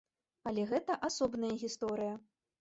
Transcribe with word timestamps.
Але 0.51 0.63
гэта 0.71 0.95
асобная 1.09 1.53
гісторыя. 1.65 2.17